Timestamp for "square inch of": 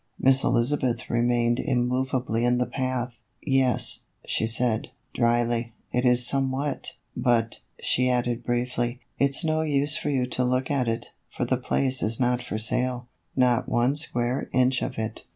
13.95-14.97